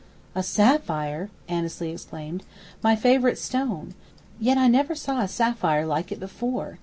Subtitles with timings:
[0.33, 2.41] "A sapphire!" Annesley exclaimed.
[2.81, 3.93] "My favourite stone.
[4.39, 6.79] Yet I never saw a sapphire like it before.